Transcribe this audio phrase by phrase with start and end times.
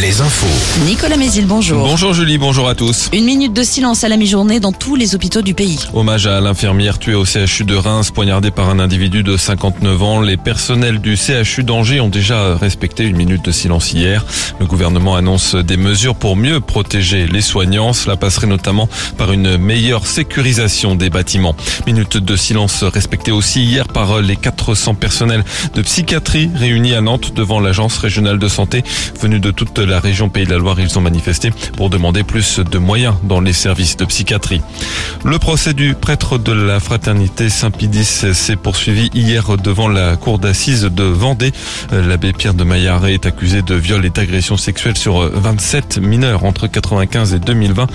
[0.00, 0.46] les infos.
[0.84, 1.86] Nicolas Mézil, bonjour.
[1.86, 3.08] Bonjour Julie, bonjour à tous.
[3.14, 5.78] Une minute de silence à la mi-journée dans tous les hôpitaux du pays.
[5.94, 10.20] Hommage à l'infirmière tuée au CHU de Reims, poignardée par un individu de 59 ans.
[10.20, 14.26] Les personnels du CHU d'Angers ont déjà respecté une minute de silence hier.
[14.60, 17.94] Le gouvernement annonce des mesures pour mieux protéger les soignants.
[17.94, 21.56] Cela passerait notamment par une meilleure sécurisation des bâtiments.
[21.86, 25.44] Minute de silence respectée aussi hier par les 400 personnels
[25.74, 28.84] de psychiatrie réunis à Nantes devant l'agence régionale de santé
[29.22, 30.80] venus de toute la région Pays de la Loire.
[30.80, 34.60] Ils ont manifesté pour demander plus de moyens dans les services de psychiatrie.
[35.24, 40.82] Le procès du prêtre de la fraternité Saint-Pidis s'est poursuivi hier devant la cour d'assises
[40.84, 41.52] de Vendée.
[41.92, 46.66] L'abbé Pierre de Maillaré est accusé de viol et d'agression sexuelle sur 27 mineurs entre
[46.66, 47.86] 95 et 2020.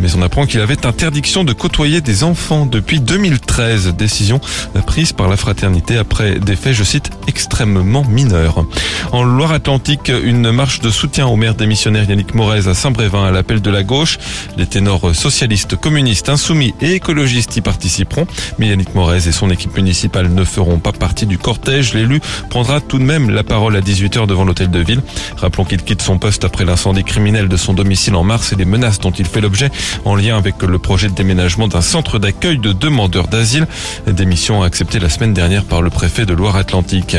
[0.00, 3.94] Mais on apprend qu'il avait interdiction de côtoyer des enfants depuis 2013.
[3.96, 4.40] Décision
[4.86, 8.64] prise par la fraternité après des faits, je cite, extrêmement mineurs.
[9.12, 13.62] En Loire-Atlantique, une marche de soutien au maire démissionnaire Yannick Morez à Saint-Brévin à l'appel
[13.62, 14.18] de la gauche.
[14.56, 18.26] Les ténors socialistes, communistes, insoumis et écologistes y participeront.
[18.58, 21.94] Mais Yannick Morez et son équipe municipale ne feront pas partie du cortège.
[21.94, 25.00] L'élu prendra tout de même la parole à 18h devant l'hôtel de ville.
[25.36, 28.64] Rappelons qu'il quitte son poste après l'incendie criminel de son domicile en mars et les
[28.64, 29.70] menaces dont il fait l'objet
[30.04, 33.66] en lien avec le projet de déménagement d'un centre d'accueil de demandeurs d'asile.
[34.08, 37.16] Démission acceptée la semaine dernière par le préfet de Loire-Atlantique.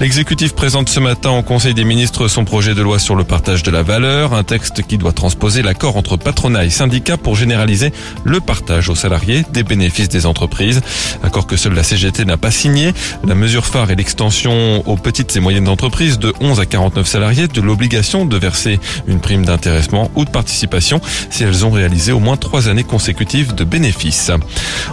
[0.00, 3.62] L'exécutif présente ce matin au Conseil des ministres son projet de loi sur le partage
[3.62, 7.90] de la valeur, un texte qui doit transposer l'accord entre patronat et syndicats pour généraliser
[8.22, 10.82] le partage aux salariés des bénéfices des entreprises.
[11.22, 12.92] Accord que seule la CGT n'a pas signé.
[13.26, 17.48] La mesure phare est l'extension aux petites et moyennes entreprises de 11 à 49 salariés
[17.48, 22.20] de l'obligation de verser une prime d'intéressement ou de participation si elles ont réalisé au
[22.20, 24.30] moins trois années consécutives de bénéfices.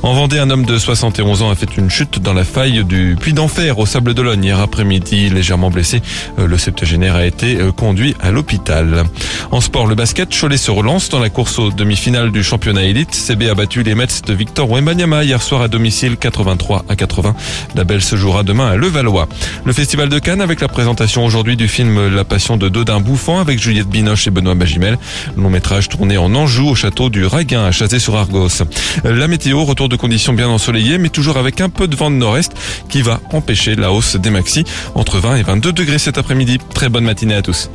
[0.04, 3.18] En Vendée, un homme de 71 ans a fait une chute dans la faille du
[3.20, 6.02] Puy d'Enfer au Sable d'Olonne hier après-midi, légèrement blessé.
[6.38, 9.04] Le septuagénaire a été conduit à l'hôpital.
[9.50, 13.16] En sport, le basket, Cholet se relance dans la course aux demi-finales du championnat élite.
[13.16, 17.36] CB a battu les Mets de Victor Wembanyama hier soir à domicile 83 à 80.
[17.74, 19.28] La belle se jouera demain à Levallois.
[19.66, 23.40] Le festival de Cannes avec la présentation aujourd'hui du film La Passion de Dodin Bouffant
[23.40, 25.00] avec Juliette Binoche et Benoît Magimel.
[25.36, 28.66] Long métrage tourné en Anjou au château du Raguin à Chazé-sur-Argos.
[29.04, 32.18] La météo, retour de conditions bien ensoleillées mais toujours avec un peu de vent de
[32.18, 32.52] nord-est
[32.88, 34.64] qui va empêcher la hausse des maxi
[34.94, 36.60] entre 20 et 22 degrés cet après-midi.
[36.76, 37.72] Très bonne matinée à tous.